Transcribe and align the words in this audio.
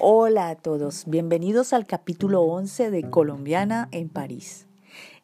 Hola 0.00 0.50
a 0.50 0.54
todos, 0.54 1.06
bienvenidos 1.08 1.72
al 1.72 1.84
capítulo 1.84 2.42
11 2.42 2.92
de 2.92 3.10
Colombiana 3.10 3.88
en 3.90 4.08
París. 4.08 4.68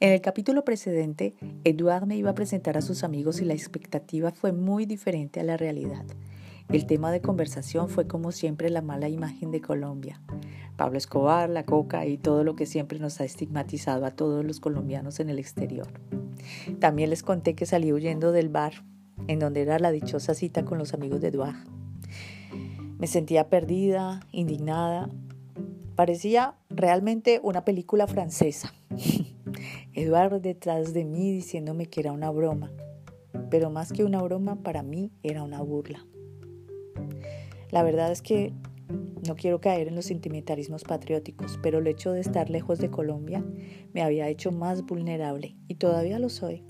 En 0.00 0.12
el 0.12 0.20
capítulo 0.20 0.64
precedente, 0.64 1.36
Eduard 1.62 2.06
me 2.06 2.16
iba 2.16 2.30
a 2.30 2.34
presentar 2.34 2.76
a 2.76 2.82
sus 2.82 3.04
amigos 3.04 3.40
y 3.40 3.44
la 3.44 3.54
expectativa 3.54 4.32
fue 4.32 4.50
muy 4.50 4.84
diferente 4.84 5.38
a 5.38 5.44
la 5.44 5.56
realidad. 5.56 6.04
El 6.68 6.86
tema 6.86 7.12
de 7.12 7.20
conversación 7.20 7.88
fue 7.88 8.08
como 8.08 8.32
siempre 8.32 8.68
la 8.68 8.82
mala 8.82 9.08
imagen 9.08 9.52
de 9.52 9.60
Colombia. 9.60 10.20
Pablo 10.76 10.98
Escobar, 10.98 11.48
la 11.50 11.64
coca 11.64 12.04
y 12.06 12.18
todo 12.18 12.42
lo 12.42 12.56
que 12.56 12.66
siempre 12.66 12.98
nos 12.98 13.20
ha 13.20 13.24
estigmatizado 13.24 14.04
a 14.06 14.10
todos 14.10 14.44
los 14.44 14.58
colombianos 14.58 15.20
en 15.20 15.30
el 15.30 15.38
exterior. 15.38 15.86
También 16.80 17.10
les 17.10 17.22
conté 17.22 17.54
que 17.54 17.64
salí 17.64 17.92
huyendo 17.92 18.32
del 18.32 18.48
bar, 18.48 18.84
en 19.28 19.38
donde 19.38 19.62
era 19.62 19.78
la 19.78 19.92
dichosa 19.92 20.34
cita 20.34 20.64
con 20.64 20.78
los 20.78 20.94
amigos 20.94 21.20
de 21.20 21.28
Eduard. 21.28 21.83
Me 22.98 23.06
sentía 23.06 23.48
perdida, 23.48 24.20
indignada. 24.32 25.10
Parecía 25.96 26.56
realmente 26.70 27.40
una 27.42 27.64
película 27.64 28.06
francesa. 28.06 28.72
Eduardo 29.92 30.40
detrás 30.40 30.92
de 30.92 31.04
mí 31.04 31.32
diciéndome 31.32 31.86
que 31.86 32.00
era 32.00 32.12
una 32.12 32.30
broma, 32.30 32.72
pero 33.50 33.70
más 33.70 33.92
que 33.92 34.04
una 34.04 34.22
broma 34.22 34.56
para 34.62 34.82
mí 34.82 35.12
era 35.22 35.42
una 35.42 35.60
burla. 35.62 36.04
La 37.70 37.82
verdad 37.82 38.10
es 38.10 38.22
que 38.22 38.52
no 39.26 39.36
quiero 39.36 39.60
caer 39.60 39.88
en 39.88 39.94
los 39.94 40.06
sentimentalismos 40.06 40.84
patrióticos, 40.84 41.58
pero 41.62 41.78
el 41.78 41.86
hecho 41.86 42.12
de 42.12 42.20
estar 42.20 42.50
lejos 42.50 42.78
de 42.78 42.90
Colombia 42.90 43.44
me 43.92 44.02
había 44.02 44.28
hecho 44.28 44.52
más 44.52 44.84
vulnerable 44.84 45.56
y 45.68 45.76
todavía 45.76 46.18
lo 46.18 46.28
soy. 46.28 46.64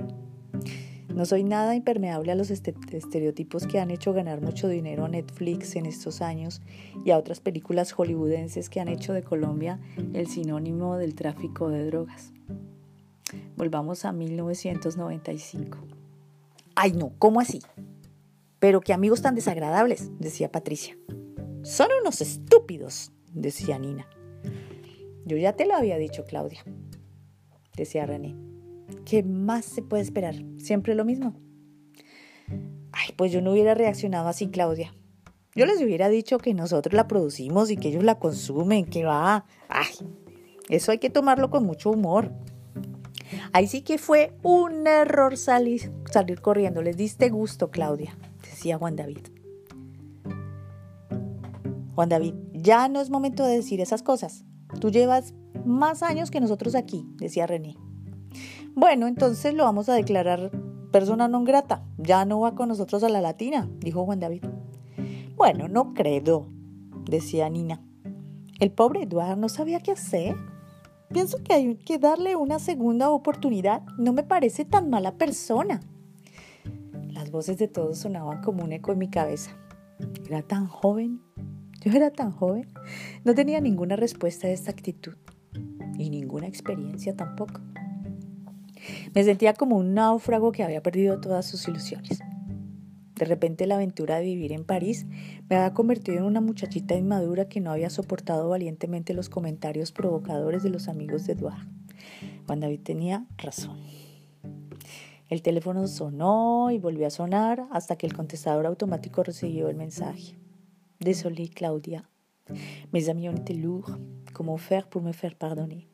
No 1.14 1.24
soy 1.27 1.45
nada 1.45 1.77
impermeable 1.77 2.32
a 2.32 2.34
los 2.34 2.50
este-, 2.50 2.74
estereotipos 2.91 3.68
que 3.68 3.78
han 3.78 3.92
hecho 3.92 4.12
ganar 4.12 4.41
mucho 4.41 4.66
dinero 4.66 5.04
a 5.04 5.09
Netflix 5.09 5.76
en 5.76 5.87
estos 5.87 6.21
años 6.21 6.60
y 7.04 7.12
a 7.12 7.18
otras 7.18 7.38
películas 7.38 7.93
hollywoodenses 7.93 8.68
que 8.68 8.80
han 8.80 8.88
hecho 8.88 9.12
de 9.12 9.23
Colombia 9.23 9.79
el 10.12 10.26
sinónimo 10.26 10.96
del 10.96 11.15
tráfico 11.15 11.68
de 11.68 11.87
drogas. 11.87 12.32
Volvamos 13.56 14.04
a 14.04 14.10
1995. 14.10 15.79
Ay, 16.74 16.93
no, 16.95 17.12
¿cómo 17.21 17.40
así? 17.40 17.60
Pero 18.59 18.80
qué 18.80 18.93
amigos 18.93 19.23
tan 19.23 19.37
desagradables, 19.37 20.10
decía 20.18 20.51
Patricia. 20.51 20.96
Son 21.62 21.88
unos 22.01 22.23
estúpidos, 22.23 23.12
decía 23.32 23.78
Nina. 23.78 24.09
Yo 25.24 25.37
ya 25.37 25.52
te 25.52 25.65
lo 25.65 25.76
había 25.76 25.96
dicho, 25.96 26.24
Claudia, 26.24 26.65
decía 27.76 28.04
René. 28.04 28.43
¿Qué 29.04 29.23
más 29.23 29.64
se 29.64 29.82
puede 29.82 30.02
esperar? 30.02 30.34
Siempre 30.59 30.95
lo 30.95 31.04
mismo. 31.04 31.34
Ay, 32.92 33.12
pues 33.16 33.32
yo 33.32 33.40
no 33.40 33.52
hubiera 33.52 33.74
reaccionado 33.74 34.28
así, 34.28 34.48
Claudia. 34.48 34.95
Yo 35.54 35.66
les 35.66 35.80
hubiera 35.80 36.09
dicho 36.09 36.38
que 36.38 36.54
nosotros 36.54 36.95
la 36.95 37.06
producimos 37.06 37.70
y 37.70 37.76
que 37.76 37.88
ellos 37.88 38.04
la 38.04 38.18
consumen, 38.18 38.87
que 38.87 39.04
va. 39.04 39.46
Ay, 39.68 39.95
eso 40.68 40.90
hay 40.90 40.98
que 40.98 41.10
tomarlo 41.10 41.50
con 41.50 41.65
mucho 41.65 41.90
humor. 41.90 42.32
Ahí 43.52 43.66
sí 43.66 43.82
que 43.82 43.98
fue 43.98 44.37
un 44.42 44.87
error 44.87 45.37
salir, 45.37 45.92
salir 46.10 46.40
corriendo. 46.40 46.82
Les 46.82 46.96
diste 46.96 47.28
gusto, 47.30 47.70
Claudia, 47.70 48.16
decía 48.42 48.78
Juan 48.78 48.96
David. 48.96 49.28
Juan 51.95 52.09
David, 52.09 52.34
ya 52.52 52.88
no 52.88 53.00
es 53.00 53.10
momento 53.10 53.45
de 53.45 53.56
decir 53.56 53.80
esas 53.80 54.02
cosas. 54.02 54.45
Tú 54.80 54.90
llevas 54.90 55.34
más 55.65 56.02
años 56.02 56.30
que 56.30 56.40
nosotros 56.40 56.74
aquí, 56.74 57.06
decía 57.16 57.46
René. 57.46 57.76
Bueno, 58.75 59.07
entonces 59.07 59.55
lo 59.55 59.65
vamos 59.65 59.89
a 59.89 59.95
declarar 59.95 60.51
persona 60.91 61.29
non 61.29 61.45
grata. 61.45 61.87
Ya 61.97 62.25
no 62.25 62.41
va 62.41 62.55
con 62.55 62.69
nosotros 62.69 63.03
a 63.05 63.09
la 63.09 63.21
latina, 63.21 63.71
dijo 63.79 64.05
Juan 64.05 64.19
David. 64.19 64.44
Bueno, 65.37 65.69
no 65.69 65.94
creo, 65.94 66.49
decía 67.05 67.49
Nina. 67.49 67.81
El 68.59 68.72
pobre 68.72 69.03
Eduardo 69.03 69.37
no 69.37 69.49
sabía 69.49 69.81
qué 69.81 69.93
hacer. 69.93 70.37
Pienso 71.09 71.39
que 71.43 71.55
hay 71.55 71.77
que 71.77 71.99
darle 71.99 72.34
una 72.34 72.59
segunda 72.59 73.11
oportunidad. 73.11 73.83
No 73.97 74.13
me 74.13 74.25
parece 74.25 74.65
tan 74.65 74.91
mala 74.91 75.19
persona. 75.19 75.81
Las 77.13 77.31
voces 77.31 77.59
de 77.59 77.69
todos 77.69 77.99
sonaban 77.99 78.43
como 78.43 78.65
un 78.65 78.73
eco 78.73 78.91
en 78.93 78.99
mi 78.99 79.09
cabeza. 79.09 79.57
Era 80.27 80.43
tan 80.43 80.67
joven. 80.67 81.21
Yo 81.84 81.93
era 81.93 82.11
tan 82.11 82.33
joven. 82.33 82.73
No 83.25 83.34
tenía 83.34 83.61
ninguna 83.61 83.95
respuesta 83.95 84.49
a 84.49 84.51
esta 84.51 84.73
actitud. 84.73 85.15
Y 85.97 86.11
ninguna 86.11 86.49
experiencia 86.49 87.15
tampoco. 87.15 87.61
Me 89.15 89.25
sentía 89.25 89.55
como 89.55 89.77
un 89.77 89.95
náufrago 89.95 90.53
que 90.53 90.62
había 90.62 90.83
perdido 90.83 91.21
todas 91.21 91.47
sus 91.47 91.67
ilusiones. 91.69 92.21
De 93.15 93.25
repente 93.25 93.67
la 93.67 93.77
aventura 93.77 94.17
de 94.17 94.25
vivir 94.25 94.53
en 94.53 94.65
París 94.65 95.06
me 95.49 95.56
había 95.56 95.72
convertido 95.72 96.19
en 96.19 96.25
una 96.25 96.41
muchachita 96.41 96.97
inmadura 96.97 97.49
que 97.49 97.61
no 97.61 97.71
había 97.71 97.91
soportado 97.91 98.49
valientemente 98.49 99.15
los 99.15 99.28
comentarios 99.28 99.93
provocadores 99.93 100.62
de 100.62 100.71
los 100.71 100.89
amigos 100.89 101.25
de 101.27 101.34
Edouard. 101.34 101.67
Juan 102.47 102.61
David 102.61 102.81
tenía 102.83 103.27
razón. 103.39 103.78
El 105.31 105.43
teléfono 105.43 105.87
sonó 105.87 106.71
y 106.71 106.78
volvió 106.78 107.06
a 107.06 107.11
sonar 107.11 107.66
hasta 107.71 107.97
que 107.97 108.06
el 108.06 108.15
contestador 108.15 108.66
automático 108.66 109.22
recibió 109.22 109.69
el 109.69 109.77
mensaje. 109.77 110.37
Désolé, 110.99 111.49
Claudia. 111.49 112.09
Mes 112.93 113.09
amis 113.09 113.28
ont 113.28 113.39
été 113.39 113.55
lourds. 113.55 113.99
Comment 114.33 114.59
faire 114.59 114.87
pour 114.89 115.03
me 115.03 115.12
faire 115.12 115.34
pardonner? 115.37 115.89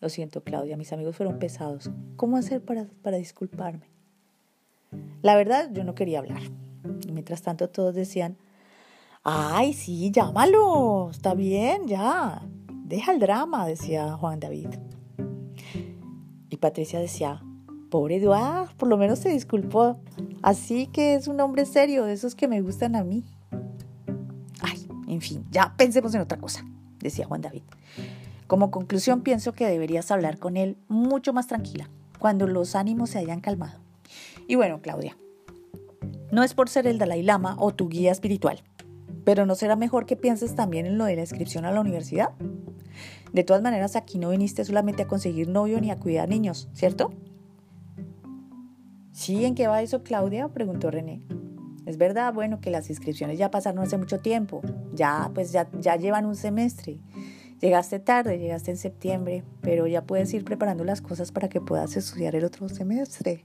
Lo 0.00 0.08
siento, 0.08 0.44
Claudia, 0.44 0.76
mis 0.76 0.92
amigos 0.92 1.16
fueron 1.16 1.38
pesados. 1.38 1.90
¿Cómo 2.16 2.36
hacer 2.36 2.64
para, 2.64 2.86
para 3.02 3.16
disculparme? 3.16 3.90
La 5.22 5.34
verdad, 5.36 5.70
yo 5.72 5.82
no 5.82 5.94
quería 5.94 6.20
hablar. 6.20 6.42
Mientras 7.12 7.42
tanto 7.42 7.68
todos 7.68 7.94
decían, 7.94 8.36
ay, 9.24 9.72
sí, 9.72 10.10
llámalo, 10.12 11.10
está 11.10 11.34
bien, 11.34 11.88
ya. 11.88 12.46
Deja 12.84 13.12
el 13.12 13.18
drama, 13.18 13.66
decía 13.66 14.12
Juan 14.12 14.38
David. 14.38 14.68
Y 16.48 16.56
Patricia 16.58 17.00
decía, 17.00 17.42
pobre 17.90 18.16
Eduard, 18.16 18.74
por 18.76 18.88
lo 18.88 18.96
menos 18.96 19.18
se 19.18 19.30
disculpó. 19.30 20.00
Así 20.42 20.86
que 20.86 21.14
es 21.14 21.26
un 21.26 21.40
hombre 21.40 21.66
serio, 21.66 22.04
de 22.04 22.12
esos 22.12 22.36
que 22.36 22.46
me 22.46 22.60
gustan 22.60 22.94
a 22.94 23.02
mí. 23.02 23.24
Ay, 24.60 24.86
en 25.08 25.20
fin, 25.20 25.44
ya 25.50 25.74
pensemos 25.76 26.14
en 26.14 26.20
otra 26.20 26.38
cosa, 26.38 26.64
decía 27.00 27.26
Juan 27.26 27.42
David. 27.42 27.62
Como 28.48 28.70
conclusión, 28.70 29.20
pienso 29.20 29.52
que 29.52 29.66
deberías 29.66 30.10
hablar 30.10 30.38
con 30.38 30.56
él 30.56 30.78
mucho 30.88 31.34
más 31.34 31.46
tranquila, 31.46 31.90
cuando 32.18 32.46
los 32.46 32.74
ánimos 32.74 33.10
se 33.10 33.18
hayan 33.18 33.40
calmado. 33.40 33.78
Y 34.48 34.54
bueno, 34.56 34.80
Claudia, 34.80 35.18
no 36.32 36.42
es 36.42 36.54
por 36.54 36.70
ser 36.70 36.86
el 36.86 36.98
Dalai 36.98 37.22
Lama 37.22 37.56
o 37.58 37.74
tu 37.74 37.90
guía 37.90 38.10
espiritual, 38.10 38.62
pero 39.24 39.44
¿no 39.44 39.54
será 39.54 39.76
mejor 39.76 40.06
que 40.06 40.16
pienses 40.16 40.54
también 40.54 40.86
en 40.86 40.96
lo 40.96 41.04
de 41.04 41.16
la 41.16 41.20
inscripción 41.20 41.66
a 41.66 41.72
la 41.72 41.82
universidad? 41.82 42.30
De 43.34 43.44
todas 43.44 43.62
maneras, 43.62 43.96
aquí 43.96 44.18
no 44.18 44.30
viniste 44.30 44.64
solamente 44.64 45.02
a 45.02 45.08
conseguir 45.08 45.50
novio 45.50 45.78
ni 45.82 45.90
a 45.90 45.98
cuidar 45.98 46.30
niños, 46.30 46.70
¿cierto? 46.72 47.12
Sí, 49.12 49.44
¿en 49.44 49.54
qué 49.54 49.66
va 49.66 49.82
eso, 49.82 50.02
Claudia? 50.02 50.48
preguntó 50.48 50.90
René. 50.90 51.20
Es 51.84 51.98
verdad, 51.98 52.32
bueno, 52.32 52.60
que 52.62 52.70
las 52.70 52.88
inscripciones 52.88 53.38
ya 53.38 53.50
pasaron 53.50 53.80
hace 53.80 53.98
mucho 53.98 54.18
tiempo. 54.18 54.62
Ya, 54.94 55.30
pues 55.34 55.52
ya, 55.52 55.68
ya 55.78 55.96
llevan 55.96 56.24
un 56.24 56.36
semestre. 56.36 56.98
Llegaste 57.60 57.98
tarde, 57.98 58.38
llegaste 58.38 58.70
en 58.70 58.76
septiembre, 58.76 59.42
pero 59.60 59.86
ya 59.86 60.04
puedes 60.04 60.32
ir 60.32 60.44
preparando 60.44 60.84
las 60.84 61.00
cosas 61.00 61.32
para 61.32 61.48
que 61.48 61.60
puedas 61.60 61.96
estudiar 61.96 62.36
el 62.36 62.44
otro 62.44 62.68
semestre. 62.68 63.44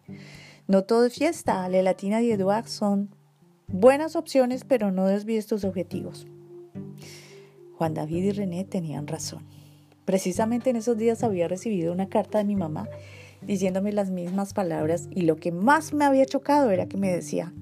No 0.68 0.84
todo 0.84 1.06
es 1.06 1.16
fiesta. 1.16 1.68
Le 1.68 1.81
Latina 1.81 2.22
y 2.22 2.31
Eduard 2.31 2.68
son 2.68 3.09
buenas 3.68 4.16
opciones, 4.16 4.66
pero 4.66 4.91
no 4.91 5.07
desvíes 5.07 5.47
tus 5.47 5.63
objetivos. 5.63 6.28
Juan 7.75 7.96
David 7.96 8.24
y 8.24 8.31
René 8.31 8.63
tenían 8.66 9.07
razón. 9.07 9.44
Precisamente 10.06 10.69
en 10.69 10.75
esos 10.75 10.97
días 10.97 11.24
había 11.24 11.47
recibido 11.47 11.91
una 11.91 12.07
carta 12.07 12.38
de 12.38 12.44
mi 12.44 12.56
mamá 12.56 12.88
diciéndome 13.41 13.91
las 13.91 14.09
mismas 14.09 14.53
palabras 14.53 15.07
y 15.12 15.22
lo 15.22 15.38
que 15.38 15.51
más 15.51 15.94
me 15.94 16.06
había 16.06 16.25
chocado 16.25 16.69
era 16.72 16.88
que 16.88 16.97
me 16.97 17.12
decía, 17.12 17.54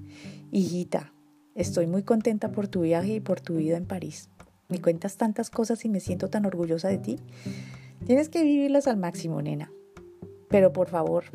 hijita, 0.51 1.13
estoy 1.55 1.87
muy 1.87 2.03
contenta 2.03 2.51
por 2.51 2.67
tu 2.67 2.81
viaje 2.81 3.15
y 3.15 3.19
por 3.19 3.41
tu 3.41 3.55
vida 3.55 3.77
en 3.77 3.85
París. 3.85 4.29
Me 4.71 4.81
cuentas 4.81 5.17
tantas 5.17 5.49
cosas 5.49 5.83
y 5.85 5.89
me 5.89 5.99
siento 5.99 6.29
tan 6.29 6.45
orgullosa 6.45 6.87
de 6.87 6.97
ti. 6.97 7.19
Tienes 8.05 8.29
que 8.29 8.41
vivirlas 8.41 8.87
al 8.87 8.97
máximo, 8.97 9.41
nena. 9.41 9.71
Pero 10.49 10.73
por 10.73 10.87
favor, 10.87 11.25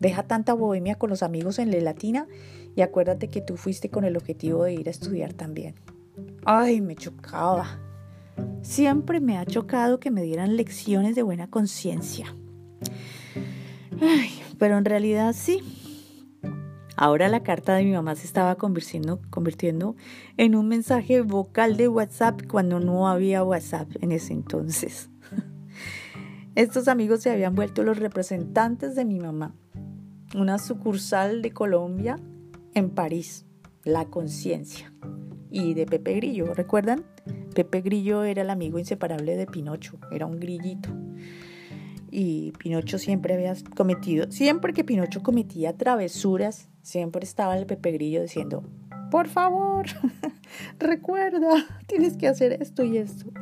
deja 0.00 0.22
tanta 0.22 0.52
bohemia 0.52 0.96
con 0.96 1.10
los 1.10 1.22
amigos 1.22 1.58
en 1.58 1.70
la 1.70 1.80
latina 1.80 2.28
y 2.76 2.82
acuérdate 2.82 3.28
que 3.28 3.40
tú 3.40 3.56
fuiste 3.56 3.90
con 3.90 4.04
el 4.04 4.16
objetivo 4.16 4.64
de 4.64 4.74
ir 4.74 4.88
a 4.88 4.90
estudiar 4.90 5.32
también. 5.32 5.74
Ay, 6.44 6.80
me 6.80 6.94
chocaba. 6.94 7.80
Siempre 8.62 9.20
me 9.20 9.38
ha 9.38 9.46
chocado 9.46 9.98
que 9.98 10.10
me 10.10 10.22
dieran 10.22 10.56
lecciones 10.56 11.14
de 11.14 11.22
buena 11.22 11.48
conciencia. 11.48 12.34
Ay, 14.00 14.30
pero 14.58 14.76
en 14.76 14.84
realidad 14.84 15.34
sí, 15.36 15.62
Ahora 16.96 17.28
la 17.28 17.42
carta 17.42 17.74
de 17.74 17.84
mi 17.84 17.92
mamá 17.92 18.14
se 18.14 18.26
estaba 18.26 18.54
convirtiendo, 18.54 19.20
convirtiendo 19.30 19.96
en 20.36 20.54
un 20.54 20.68
mensaje 20.68 21.22
vocal 21.22 21.76
de 21.76 21.88
WhatsApp 21.88 22.42
cuando 22.48 22.78
no 22.78 23.08
había 23.08 23.42
WhatsApp 23.42 23.88
en 24.00 24.12
ese 24.12 24.32
entonces. 24.32 25.10
Estos 26.54 26.86
amigos 26.86 27.22
se 27.22 27.30
habían 27.30 27.54
vuelto 27.54 27.82
los 27.82 27.98
representantes 27.98 28.94
de 28.94 29.04
mi 29.04 29.18
mamá, 29.18 29.54
una 30.36 30.58
sucursal 30.58 31.42
de 31.42 31.52
Colombia 31.52 32.20
en 32.74 32.90
París, 32.90 33.44
La 33.82 34.04
Conciencia, 34.04 34.92
y 35.50 35.74
de 35.74 35.86
Pepe 35.86 36.14
Grillo, 36.14 36.54
¿recuerdan? 36.54 37.04
Pepe 37.54 37.80
Grillo 37.80 38.22
era 38.22 38.42
el 38.42 38.50
amigo 38.50 38.78
inseparable 38.78 39.36
de 39.36 39.46
Pinocho, 39.46 39.98
era 40.12 40.26
un 40.26 40.38
grillito. 40.38 40.90
Y 42.16 42.52
Pinocho 42.52 42.98
siempre 42.98 43.34
había 43.34 43.54
cometido, 43.74 44.30
siempre 44.30 44.72
que 44.72 44.84
Pinocho 44.84 45.24
cometía 45.24 45.76
travesuras, 45.76 46.68
siempre 46.80 47.24
estaba 47.24 47.58
el 47.58 47.66
Pepe 47.66 47.90
Grillo 47.90 48.22
diciendo, 48.22 48.62
por 49.10 49.26
favor, 49.26 49.86
recuerda, 50.78 51.66
tienes 51.88 52.16
que 52.16 52.28
hacer 52.28 52.62
esto 52.62 52.84
y 52.84 52.98
esto. 52.98 53.32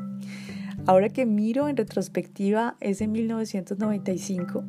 Ahora 0.87 1.11
que 1.11 1.27
miro 1.27 1.69
en 1.69 1.77
retrospectiva 1.77 2.79
ese 2.81 3.09
1995, 3.09 4.65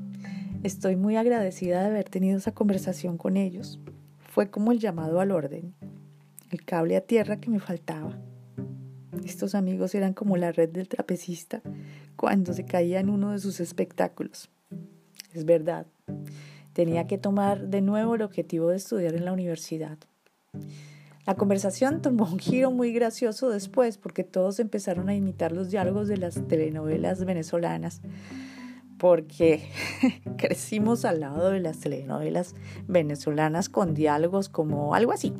estoy 0.63 0.97
muy 0.97 1.15
agradecida 1.15 1.79
de 1.79 1.87
haber 1.87 2.09
tenido 2.09 2.37
esa 2.37 2.53
conversación 2.53 3.17
con 3.17 3.37
ellos. 3.37 3.79
Fue 4.19 4.49
como 4.49 4.73
el 4.73 4.79
llamado 4.79 5.21
al 5.21 5.31
orden, 5.31 5.75
el 6.51 6.65
cable 6.65 6.97
a 6.97 7.01
tierra 7.01 7.37
que 7.37 7.49
me 7.49 7.61
faltaba. 7.61 8.19
Estos 9.25 9.55
amigos 9.55 9.95
eran 9.95 10.13
como 10.13 10.37
la 10.37 10.51
red 10.51 10.69
del 10.69 10.87
trapecista 10.87 11.61
cuando 12.15 12.53
se 12.53 12.65
caía 12.65 12.99
en 12.99 13.09
uno 13.09 13.31
de 13.31 13.39
sus 13.39 13.59
espectáculos. 13.59 14.49
Es 15.33 15.45
verdad, 15.45 15.87
tenía 16.73 17.07
que 17.07 17.17
tomar 17.17 17.67
de 17.67 17.81
nuevo 17.81 18.15
el 18.15 18.21
objetivo 18.21 18.69
de 18.69 18.77
estudiar 18.77 19.15
en 19.15 19.25
la 19.25 19.33
universidad. 19.33 19.97
La 21.25 21.35
conversación 21.35 22.01
tomó 22.01 22.25
un 22.25 22.37
giro 22.37 22.69
muy 22.69 22.91
gracioso 22.91 23.49
después 23.49 23.97
porque 23.97 24.25
todos 24.25 24.59
empezaron 24.59 25.07
a 25.07 25.15
imitar 25.15 25.53
los 25.53 25.69
diálogos 25.69 26.09
de 26.09 26.17
las 26.17 26.47
telenovelas 26.47 27.23
venezolanas, 27.23 28.01
porque 28.97 29.69
crecimos 30.37 31.05
al 31.05 31.21
lado 31.21 31.49
de 31.49 31.61
las 31.61 31.79
telenovelas 31.79 32.55
venezolanas 32.87 33.69
con 33.69 33.93
diálogos 33.93 34.49
como 34.49 34.95
algo 34.95 35.13
así. 35.13 35.33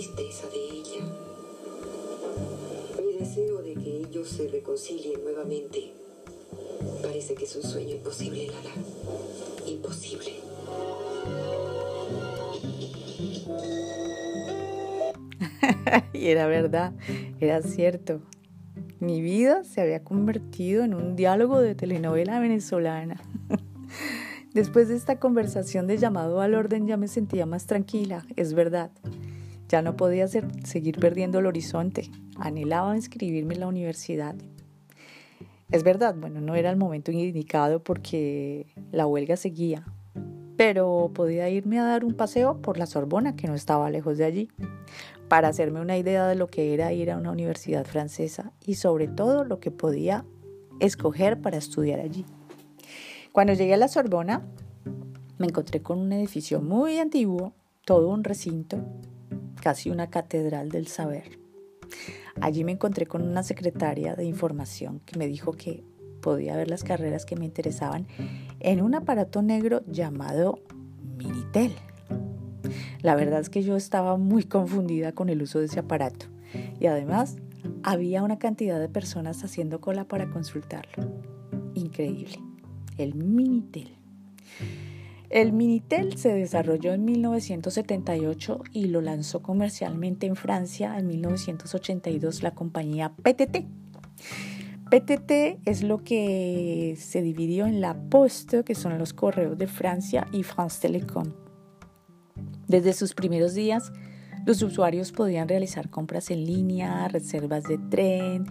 Tristeza 0.00 0.46
de 0.48 0.56
ella, 0.56 1.04
mi 3.04 3.18
deseo 3.18 3.60
de 3.60 3.74
que 3.74 3.98
ellos 3.98 4.30
se 4.30 4.48
reconcilien 4.48 5.22
nuevamente 5.22 5.92
Parece 7.02 7.34
que 7.34 7.44
es 7.44 7.54
un 7.56 7.62
sueño 7.62 7.96
imposible, 7.96 8.46
Lala. 8.46 8.70
Imposible. 9.66 10.30
y 16.14 16.28
era 16.28 16.46
verdad, 16.46 16.94
era 17.38 17.60
cierto. 17.60 18.22
Mi 19.00 19.20
vida 19.20 19.64
se 19.64 19.82
había 19.82 20.02
convertido 20.02 20.82
en 20.82 20.94
un 20.94 21.14
diálogo 21.14 21.60
de 21.60 21.74
telenovela 21.74 22.40
venezolana. 22.40 23.20
Después 24.54 24.88
de 24.88 24.96
esta 24.96 25.20
conversación 25.20 25.86
de 25.86 25.98
llamado 25.98 26.40
al 26.40 26.54
orden 26.54 26.86
ya 26.86 26.96
me 26.96 27.08
sentía 27.08 27.44
más 27.44 27.66
tranquila, 27.66 28.24
es 28.36 28.54
verdad. 28.54 28.90
Ya 29.70 29.82
no 29.82 29.96
podía 29.96 30.26
seguir 30.26 30.98
perdiendo 30.98 31.38
el 31.38 31.46
horizonte. 31.46 32.10
Anhelaba 32.36 32.96
inscribirme 32.96 33.54
en 33.54 33.60
la 33.60 33.68
universidad. 33.68 34.34
Es 35.70 35.84
verdad, 35.84 36.16
bueno, 36.18 36.40
no 36.40 36.56
era 36.56 36.70
el 36.70 36.76
momento 36.76 37.12
indicado 37.12 37.80
porque 37.80 38.66
la 38.90 39.06
huelga 39.06 39.36
seguía, 39.36 39.84
pero 40.56 41.12
podía 41.14 41.48
irme 41.48 41.78
a 41.78 41.84
dar 41.84 42.04
un 42.04 42.14
paseo 42.14 42.60
por 42.60 42.78
la 42.78 42.86
Sorbona, 42.86 43.36
que 43.36 43.46
no 43.46 43.54
estaba 43.54 43.88
lejos 43.90 44.18
de 44.18 44.24
allí, 44.24 44.50
para 45.28 45.46
hacerme 45.46 45.80
una 45.80 45.96
idea 45.96 46.26
de 46.26 46.34
lo 46.34 46.48
que 46.48 46.74
era 46.74 46.92
ir 46.92 47.12
a 47.12 47.16
una 47.16 47.30
universidad 47.30 47.86
francesa 47.86 48.50
y 48.66 48.74
sobre 48.74 49.06
todo 49.06 49.44
lo 49.44 49.60
que 49.60 49.70
podía 49.70 50.24
escoger 50.80 51.40
para 51.40 51.58
estudiar 51.58 52.00
allí. 52.00 52.26
Cuando 53.30 53.52
llegué 53.52 53.74
a 53.74 53.76
la 53.76 53.86
Sorbona, 53.86 54.42
me 55.38 55.46
encontré 55.46 55.80
con 55.80 56.00
un 56.00 56.12
edificio 56.12 56.60
muy 56.60 56.98
antiguo, 56.98 57.52
todo 57.84 58.08
un 58.08 58.24
recinto, 58.24 58.84
casi 59.60 59.90
una 59.90 60.10
catedral 60.10 60.70
del 60.70 60.86
saber. 60.86 61.38
Allí 62.40 62.64
me 62.64 62.72
encontré 62.72 63.06
con 63.06 63.22
una 63.22 63.42
secretaria 63.42 64.14
de 64.14 64.24
información 64.24 65.00
que 65.00 65.18
me 65.18 65.26
dijo 65.26 65.52
que 65.52 65.84
podía 66.20 66.56
ver 66.56 66.68
las 66.68 66.84
carreras 66.84 67.24
que 67.24 67.36
me 67.36 67.44
interesaban 67.44 68.06
en 68.60 68.82
un 68.82 68.94
aparato 68.94 69.42
negro 69.42 69.82
llamado 69.86 70.60
Minitel. 71.16 71.74
La 73.02 73.14
verdad 73.14 73.40
es 73.40 73.50
que 73.50 73.62
yo 73.62 73.76
estaba 73.76 74.16
muy 74.16 74.44
confundida 74.44 75.12
con 75.12 75.28
el 75.28 75.42
uso 75.42 75.58
de 75.58 75.66
ese 75.66 75.80
aparato 75.80 76.26
y 76.78 76.86
además 76.86 77.36
había 77.82 78.22
una 78.22 78.38
cantidad 78.38 78.78
de 78.78 78.88
personas 78.88 79.42
haciendo 79.44 79.80
cola 79.80 80.04
para 80.04 80.30
consultarlo. 80.30 81.22
Increíble. 81.74 82.38
El 82.98 83.14
Minitel. 83.14 83.96
El 85.30 85.52
Minitel 85.52 86.18
se 86.18 86.34
desarrolló 86.34 86.92
en 86.92 87.04
1978 87.04 88.62
y 88.72 88.86
lo 88.86 89.00
lanzó 89.00 89.42
comercialmente 89.42 90.26
en 90.26 90.34
Francia 90.34 90.98
en 90.98 91.06
1982 91.06 92.42
la 92.42 92.50
compañía 92.50 93.12
PTT. 93.14 93.64
PTT 94.90 95.60
es 95.64 95.84
lo 95.84 96.02
que 96.02 96.96
se 96.98 97.22
dividió 97.22 97.66
en 97.66 97.80
la 97.80 97.94
Poste, 97.94 98.64
que 98.64 98.74
son 98.74 98.98
los 98.98 99.12
correos 99.12 99.56
de 99.56 99.68
Francia, 99.68 100.26
y 100.32 100.42
France 100.42 100.80
Telecom. 100.82 101.32
Desde 102.66 102.92
sus 102.92 103.14
primeros 103.14 103.54
días, 103.54 103.92
los 104.46 104.62
usuarios 104.62 105.12
podían 105.12 105.48
realizar 105.48 105.90
compras 105.90 106.32
en 106.32 106.44
línea, 106.44 107.06
reservas 107.06 107.62
de 107.64 107.78
tren, 107.78 108.46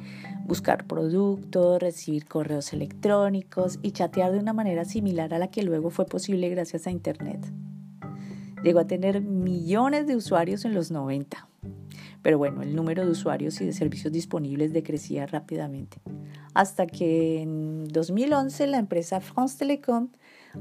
buscar 0.49 0.85
productos, 0.85 1.79
recibir 1.79 2.25
correos 2.25 2.73
electrónicos 2.73 3.77
y 3.83 3.91
chatear 3.91 4.31
de 4.33 4.39
una 4.39 4.51
manera 4.51 4.83
similar 4.83 5.33
a 5.33 5.39
la 5.39 5.49
que 5.49 5.61
luego 5.63 5.91
fue 5.91 6.07
posible 6.07 6.49
gracias 6.49 6.87
a 6.87 6.91
Internet. 6.91 7.39
Llegó 8.63 8.79
a 8.79 8.87
tener 8.87 9.21
millones 9.21 10.07
de 10.07 10.15
usuarios 10.15 10.65
en 10.65 10.73
los 10.73 10.89
90, 10.89 11.47
pero 12.23 12.39
bueno, 12.39 12.63
el 12.63 12.75
número 12.75 13.05
de 13.05 13.11
usuarios 13.11 13.61
y 13.61 13.65
de 13.65 13.73
servicios 13.73 14.11
disponibles 14.11 14.73
decrecía 14.73 15.27
rápidamente, 15.27 16.01
hasta 16.55 16.87
que 16.87 17.41
en 17.43 17.87
2011 17.87 18.67
la 18.67 18.79
empresa 18.79 19.21
France 19.21 19.59
Telecom 19.59 20.09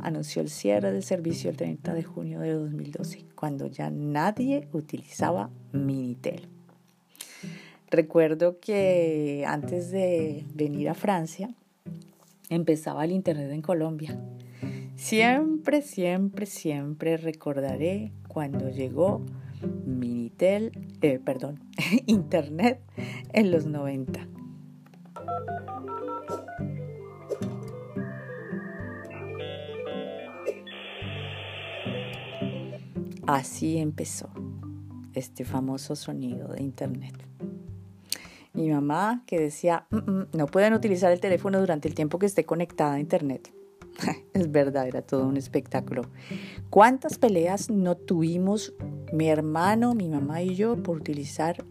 anunció 0.01 0.43
el 0.43 0.51
cierre 0.51 0.93
del 0.93 1.03
servicio 1.03 1.49
el 1.49 1.57
30 1.57 1.95
de 1.95 2.05
junio 2.05 2.41
de 2.41 2.53
2012, 2.53 3.25
cuando 3.35 3.67
ya 3.67 3.91
nadie 3.91 4.69
utilizaba 4.73 5.51
Minitel. 5.73 6.58
Recuerdo 7.91 8.59
que 8.61 9.45
antes 9.47 9.91
de 9.91 10.45
venir 10.55 10.91
a 10.91 10.95
Francia, 10.95 11.55
empezaba 12.51 13.05
el 13.05 13.13
Internet 13.13 13.51
en 13.51 13.63
Colombia. 13.63 14.19
Siempre, 14.95 15.81
siempre, 15.81 16.45
siempre 16.45 17.17
recordaré 17.17 18.13
cuando 18.27 18.69
llegó 18.69 19.25
Minitel, 19.87 20.73
eh, 21.01 21.19
perdón, 21.19 21.61
Internet 22.07 22.81
en 23.33 23.51
los 23.51 23.67
90. 23.67 24.27
Así 33.27 33.77
empezó 33.79 34.31
este 35.13 35.45
famoso 35.45 35.97
sonido 35.97 36.49
de 36.49 36.63
Internet. 36.63 37.28
Mi 38.59 38.69
mamá 38.71 39.23
que 39.25 39.39
decía, 39.39 39.87
mm, 39.91 39.97
mm, 39.97 40.27
no 40.33 40.47
pueden 40.47 40.75
utilizar 40.75 41.13
el 41.13 41.21
teléfono 41.21 41.61
durante 41.61 41.87
el 41.87 41.95
tiempo 41.95 42.19
que 42.19 42.27
esté 42.27 42.45
conectada 42.45 42.95
a 42.95 42.99
Internet. 42.99 43.53
es 44.35 44.51
verdad, 44.51 44.89
era 44.89 45.01
todo 45.01 45.29
un 45.29 45.37
espectáculo. 45.37 46.03
¿Cuántas 46.69 47.19
peleas 47.19 47.71
no 47.71 47.97
tuvimos 47.97 48.75
mi 49.13 49.29
hermano, 49.29 49.95
mi 49.95 50.09
mamá 50.09 50.43
y 50.43 50.57
yo 50.57 50.83
por 50.83 50.97
utilizar 50.97 51.65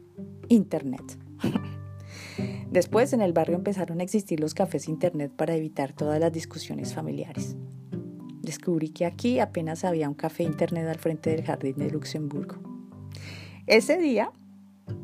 Internet? 0.47 1.03
Después 2.71 3.11
en 3.11 3.19
el 3.19 3.33
barrio 3.33 3.57
empezaron 3.57 3.99
a 3.99 4.03
existir 4.03 4.39
los 4.39 4.53
cafés 4.53 4.87
Internet 4.87 5.33
para 5.35 5.55
evitar 5.55 5.91
todas 5.91 6.21
las 6.21 6.31
discusiones 6.31 6.93
familiares 6.93 7.57
descubrí 8.41 8.91
que 8.91 9.05
aquí 9.05 9.41
apenas 9.41 9.83
había 9.83 10.07
un 10.07 10.15
café 10.15 10.43
internet 10.43 10.87
al 10.87 10.99
frente 10.99 11.31
del 11.31 11.43
jardín 11.43 11.75
de 11.75 11.91
Luxemburgo. 11.91 12.55
Ese 13.65 13.97
día 13.97 14.31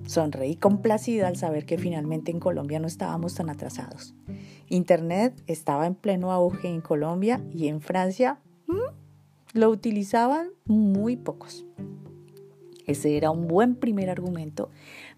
sonreí 0.06 0.56
complacida 0.56 1.28
al 1.28 1.38
saber 1.38 1.66
que 1.66 1.78
finalmente 1.78 2.32
en 2.32 2.40
Colombia 2.40 2.80
no 2.80 2.88
estábamos 2.88 3.36
tan 3.36 3.50
atrasados. 3.50 4.16
Internet 4.70 5.42
estaba 5.48 5.88
en 5.88 5.96
pleno 5.96 6.32
auge 6.32 6.68
en 6.68 6.82
Colombia 6.82 7.42
y 7.52 7.68
en 7.68 7.82
Francia 7.82 8.40
lo 9.54 9.70
utilizaban 9.70 10.50
muy 10.66 11.16
pocos. 11.16 11.66
Ese 12.86 13.16
era 13.18 13.32
un 13.32 13.48
buen 13.48 13.75
primer 13.75 14.10
argumento 14.10 14.70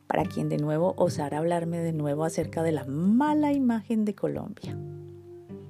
para 0.08 0.26
quien 0.26 0.50
de 0.50 0.58
nuevo 0.58 0.94
osara 0.98 1.40
hablarme 1.40 1.80
de 1.80 1.94
nuevo 1.94 2.26
acerca 2.26 2.62
de 2.62 2.72
la 2.72 2.86
mala 2.86 3.54
imagen 3.54 4.06
de 4.06 4.14
Colombia. 4.14 4.78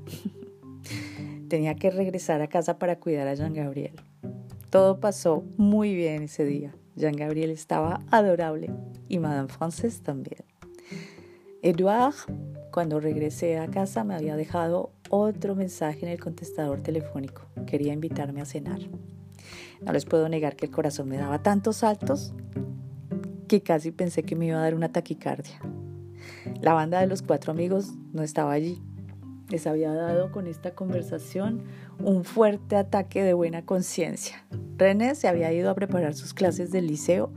Tenía 1.48 1.76
que 1.76 1.92
regresar 1.92 2.42
a 2.42 2.48
casa 2.48 2.80
para 2.80 3.00
cuidar 3.00 3.28
a 3.28 3.36
Jean 3.36 3.54
Gabriel. 3.54 3.96
Todo 4.72 5.00
pasó 5.00 5.46
muy 5.58 5.96
bien 5.96 6.24
ese 6.24 6.44
día. 6.44 6.76
Jean 6.96 7.16
Gabriel 7.16 7.50
estaba 7.50 8.02
adorable 8.12 8.72
y 9.08 9.20
Madame 9.20 9.50
Frances 9.50 10.02
también. 10.02 10.44
Edouard, 11.62 12.14
cuando 12.72 13.00
regresé 13.00 13.58
a 13.58 13.68
casa, 13.68 14.04
me 14.04 14.16
había 14.16 14.36
dejado 14.36 14.92
otro 15.10 15.56
mensaje 15.56 16.06
en 16.06 16.12
el 16.12 16.20
contestador 16.20 16.82
telefónico. 16.82 17.44
Quería 17.66 17.94
invitarme 17.94 18.42
a 18.42 18.46
cenar. 18.46 18.80
No 19.82 19.92
les 19.92 20.06
puedo 20.06 20.30
negar 20.30 20.56
que 20.56 20.66
el 20.66 20.72
corazón 20.72 21.10
me 21.10 21.18
daba 21.18 21.42
tantos 21.42 21.78
saltos 21.78 22.34
que 23.48 23.62
casi 23.62 23.92
pensé 23.92 24.24
que 24.24 24.36
me 24.36 24.48
iba 24.48 24.58
a 24.58 24.62
dar 24.62 24.76
una 24.76 24.92
taquicardia. 24.92 25.60
La 26.62 26.74
banda 26.74 27.00
de 27.00 27.08
los 27.08 27.22
cuatro 27.22 27.52
amigos 27.52 27.94
no 28.14 28.24
estaba 28.24 28.52
allí. 28.52 28.82
Les 29.50 29.68
había 29.68 29.94
dado 29.94 30.32
con 30.32 30.48
esta 30.48 30.74
conversación 30.74 31.64
un 32.00 32.24
fuerte 32.24 32.76
ataque 32.76 33.24
de 33.24 33.34
buena 33.34 33.66
conciencia. 33.66 34.46
René 34.78 35.16
se 35.16 35.28
había 35.28 35.54
ido 35.54 35.70
a 35.70 35.76
preparar 35.76 36.16
sus 36.16 36.34
clases 36.34 36.72
del 36.72 36.88
liceo 36.88 37.32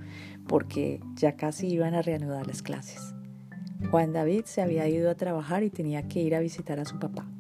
porque 0.48 1.00
ya 1.14 1.36
casi 1.36 1.68
iban 1.68 1.94
a 1.94 2.02
reanudar 2.02 2.46
las 2.46 2.62
clases. 2.62 3.14
Juan 3.90 4.12
David 4.12 4.44
se 4.46 4.60
había 4.60 4.88
ido 4.88 5.08
a 5.08 5.14
trabajar 5.14 5.62
y 5.62 5.70
tenía 5.70 6.08
que 6.08 6.20
ir 6.20 6.34
a 6.34 6.40
visitar 6.40 6.80
a 6.80 6.84
su 6.84 6.98
papá. 6.98 7.30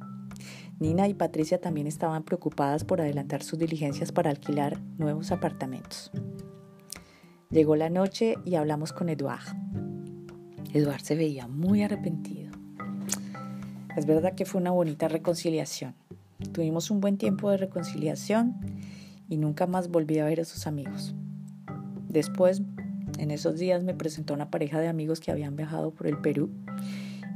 Nina 0.78 1.08
y 1.08 1.14
Patricia 1.14 1.60
también 1.60 1.88
estaban 1.88 2.22
preocupadas 2.22 2.84
por 2.84 3.00
adelantar 3.00 3.42
sus 3.42 3.58
diligencias 3.58 4.12
para 4.12 4.30
alquilar 4.30 4.80
nuevos 4.98 5.32
apartamentos. 5.32 6.12
Llegó 7.50 7.74
la 7.74 7.90
noche 7.90 8.36
y 8.44 8.54
hablamos 8.54 8.92
con 8.92 9.08
Eduard. 9.08 9.42
Eduard 10.72 11.00
se 11.00 11.16
veía 11.16 11.48
muy 11.48 11.82
arrepentido. 11.82 12.52
Es 13.96 14.06
verdad 14.06 14.34
que 14.36 14.44
fue 14.44 14.60
una 14.60 14.70
bonita 14.70 15.08
reconciliación. 15.08 15.96
Tuvimos 16.52 16.92
un 16.92 17.00
buen 17.00 17.18
tiempo 17.18 17.50
de 17.50 17.56
reconciliación 17.56 18.77
y 19.28 19.36
nunca 19.36 19.66
más 19.66 19.88
volví 19.88 20.18
a 20.18 20.24
ver 20.24 20.40
a 20.40 20.44
sus 20.44 20.66
amigos. 20.66 21.14
Después, 22.08 22.62
en 23.18 23.30
esos 23.30 23.58
días 23.58 23.84
me 23.84 23.94
presentó 23.94 24.34
una 24.34 24.50
pareja 24.50 24.80
de 24.80 24.88
amigos 24.88 25.20
que 25.20 25.30
habían 25.30 25.56
viajado 25.56 25.90
por 25.90 26.06
el 26.06 26.18
Perú 26.18 26.50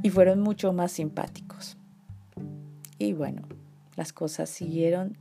y 0.01 0.09
fueron 0.09 0.39
mucho 0.39 0.73
más 0.73 0.91
simpáticos. 0.91 1.77
Y 2.97 3.13
bueno, 3.13 3.43
las 3.95 4.13
cosas 4.13 4.49
siguieron 4.49 5.17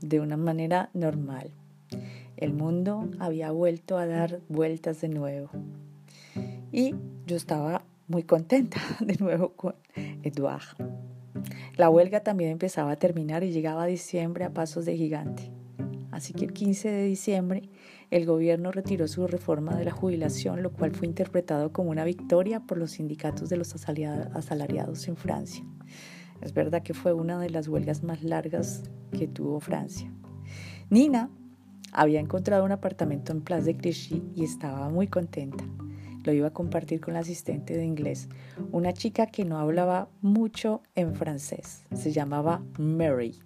de 0.00 0.20
una 0.20 0.36
manera 0.36 0.90
normal. 0.94 1.50
El 2.36 2.52
mundo 2.52 3.10
había 3.18 3.50
vuelto 3.50 3.98
a 3.98 4.06
dar 4.06 4.40
vueltas 4.48 5.00
de 5.00 5.08
nuevo. 5.08 5.50
Y 6.72 6.94
yo 7.26 7.36
estaba 7.36 7.82
muy 8.06 8.22
contenta 8.22 8.80
de 9.00 9.16
nuevo 9.16 9.52
con 9.52 9.74
Eduard. 10.22 10.76
La 11.76 11.90
huelga 11.90 12.20
también 12.20 12.50
empezaba 12.50 12.92
a 12.92 12.96
terminar 12.96 13.44
y 13.44 13.52
llegaba 13.52 13.86
diciembre 13.86 14.44
a 14.44 14.52
pasos 14.52 14.84
de 14.84 14.96
gigante. 14.96 15.57
Así 16.18 16.32
que 16.32 16.46
el 16.46 16.52
15 16.52 16.90
de 16.90 17.04
diciembre 17.04 17.70
el 18.10 18.26
gobierno 18.26 18.72
retiró 18.72 19.06
su 19.06 19.28
reforma 19.28 19.76
de 19.76 19.84
la 19.84 19.92
jubilación, 19.92 20.64
lo 20.64 20.72
cual 20.72 20.90
fue 20.90 21.06
interpretado 21.06 21.72
como 21.72 21.90
una 21.90 22.02
victoria 22.02 22.58
por 22.58 22.76
los 22.76 22.90
sindicatos 22.90 23.48
de 23.48 23.56
los 23.56 23.72
asalariados 23.76 25.06
en 25.06 25.16
Francia. 25.16 25.64
Es 26.40 26.52
verdad 26.52 26.82
que 26.82 26.92
fue 26.92 27.12
una 27.12 27.38
de 27.38 27.50
las 27.50 27.68
huelgas 27.68 28.02
más 28.02 28.24
largas 28.24 28.82
que 29.16 29.28
tuvo 29.28 29.60
Francia. 29.60 30.12
Nina 30.90 31.30
había 31.92 32.18
encontrado 32.18 32.64
un 32.64 32.72
apartamento 32.72 33.30
en 33.30 33.40
Place 33.40 33.66
de 33.66 33.76
Clichy 33.76 34.20
y 34.34 34.42
estaba 34.42 34.88
muy 34.88 35.06
contenta. 35.06 35.64
Lo 36.24 36.32
iba 36.32 36.48
a 36.48 36.52
compartir 36.52 37.00
con 37.00 37.14
la 37.14 37.20
asistente 37.20 37.76
de 37.76 37.84
inglés, 37.84 38.28
una 38.72 38.92
chica 38.92 39.26
que 39.26 39.44
no 39.44 39.56
hablaba 39.56 40.08
mucho 40.20 40.82
en 40.96 41.14
francés. 41.14 41.84
Se 41.94 42.10
llamaba 42.10 42.60
Mary. 42.76 43.38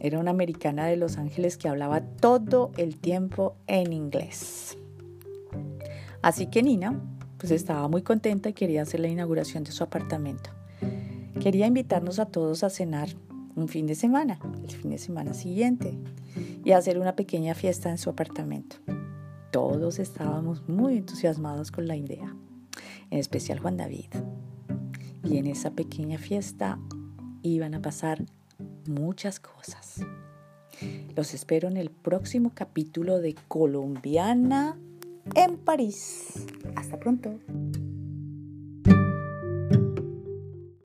Era 0.00 0.18
una 0.18 0.30
americana 0.30 0.86
de 0.86 0.96
Los 0.96 1.18
Ángeles 1.18 1.56
que 1.56 1.68
hablaba 1.68 2.00
todo 2.00 2.72
el 2.76 2.96
tiempo 2.98 3.56
en 3.66 3.92
inglés. 3.92 4.76
Así 6.22 6.46
que 6.46 6.62
Nina 6.62 7.00
pues 7.38 7.52
estaba 7.52 7.86
muy 7.88 8.02
contenta 8.02 8.48
y 8.48 8.54
quería 8.54 8.82
hacer 8.82 9.00
la 9.00 9.08
inauguración 9.08 9.64
de 9.64 9.72
su 9.72 9.84
apartamento. 9.84 10.50
Quería 11.40 11.66
invitarnos 11.66 12.18
a 12.18 12.26
todos 12.26 12.64
a 12.64 12.70
cenar 12.70 13.08
un 13.54 13.68
fin 13.68 13.86
de 13.86 13.94
semana, 13.94 14.38
el 14.62 14.70
fin 14.70 14.90
de 14.90 14.98
semana 14.98 15.34
siguiente 15.34 15.94
y 16.64 16.72
hacer 16.72 16.98
una 16.98 17.14
pequeña 17.14 17.54
fiesta 17.54 17.90
en 17.90 17.98
su 17.98 18.10
apartamento. 18.10 18.76
Todos 19.50 19.98
estábamos 19.98 20.68
muy 20.68 20.96
entusiasmados 20.96 21.70
con 21.70 21.86
la 21.86 21.96
idea, 21.96 22.34
en 23.10 23.18
especial 23.18 23.58
Juan 23.58 23.76
David. 23.76 24.08
Y 25.22 25.38
en 25.38 25.46
esa 25.46 25.70
pequeña 25.70 26.18
fiesta 26.18 26.78
iban 27.42 27.74
a 27.74 27.82
pasar 27.82 28.24
muchas 28.88 29.40
cosas. 29.40 30.00
Los 31.16 31.34
espero 31.34 31.68
en 31.68 31.76
el 31.76 31.90
próximo 31.90 32.52
capítulo 32.54 33.20
de 33.20 33.34
Colombiana 33.48 34.76
en 35.34 35.56
París. 35.56 36.46
Hasta 36.76 36.98
pronto. 36.98 37.38